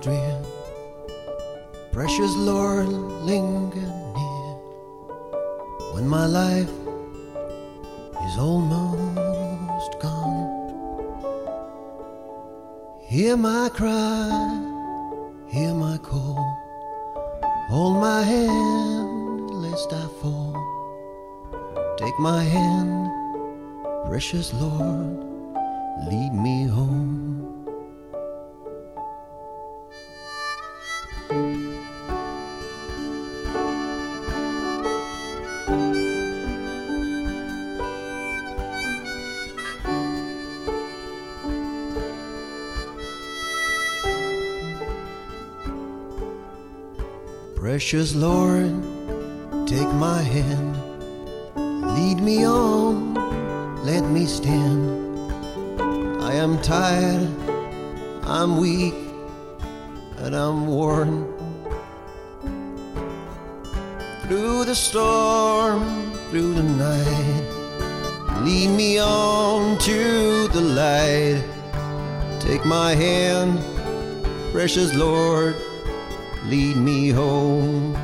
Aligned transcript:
drear. 0.00 0.42
Precious 1.92 2.34
Lord, 2.36 2.88
linger 2.88 3.92
near 4.16 4.50
when 5.92 6.08
my 6.08 6.26
life 6.26 6.70
is 8.26 8.38
almost 8.38 10.00
gone. 10.00 10.48
Hear 13.02 13.36
my 13.36 13.68
cry, 13.74 14.30
hear 15.48 15.74
my 15.74 15.98
call. 15.98 16.38
Hold 17.68 18.00
my 18.00 18.22
hand 18.22 19.50
lest 19.50 19.92
I 19.92 20.06
fall. 20.22 20.54
Take 21.98 22.18
my 22.18 22.42
hand, 22.42 23.10
precious 24.06 24.54
Lord, 24.54 25.18
lead 26.08 26.32
me 26.32 26.66
home. 26.66 26.99
Precious 47.60 48.14
Lord, 48.14 48.72
take 49.66 49.92
my 49.92 50.22
hand, 50.22 50.78
lead 51.94 52.18
me 52.18 52.46
on, 52.46 53.12
let 53.84 54.02
me 54.02 54.24
stand. 54.24 55.28
I 56.22 56.32
am 56.32 56.58
tired, 56.62 57.28
I'm 58.22 58.56
weak, 58.56 58.94
and 60.20 60.34
I'm 60.34 60.68
worn. 60.68 61.30
Through 64.22 64.64
the 64.64 64.74
storm, 64.74 66.14
through 66.30 66.54
the 66.54 66.62
night, 66.62 68.42
lead 68.42 68.68
me 68.68 68.98
on 68.98 69.76
to 69.80 70.48
the 70.48 70.62
light. 70.62 71.44
Take 72.40 72.64
my 72.64 72.94
hand, 72.94 73.60
precious 74.50 74.94
Lord 74.94 75.56
lead 76.46 76.76
me 76.76 77.10
home. 77.10 77.96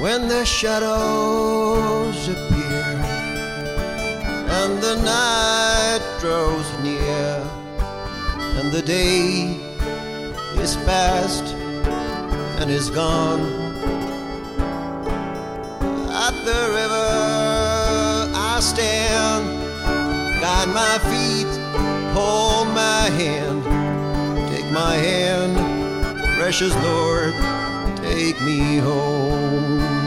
When 0.00 0.28
the 0.28 0.44
shadows 0.46 2.28
appear 2.28 2.84
and 4.60 4.82
the 4.82 4.96
night 4.96 6.00
draws 6.20 6.66
near 6.82 7.09
and 8.60 8.72
the 8.72 8.82
day 8.82 9.56
is 10.60 10.76
past 10.84 11.54
and 12.60 12.70
is 12.70 12.90
gone. 12.90 13.40
At 16.26 16.34
the 16.44 16.62
river 16.78 17.08
I 18.36 18.58
stand, 18.60 19.44
guide 20.42 20.68
my 20.82 20.96
feet, 21.10 21.52
hold 22.12 22.68
my 22.74 23.08
hand, 23.20 23.64
take 24.50 24.70
my 24.70 24.94
hand, 24.94 25.56
precious 26.38 26.74
Lord, 26.84 27.32
take 28.02 28.38
me 28.42 28.76
home. 28.76 29.99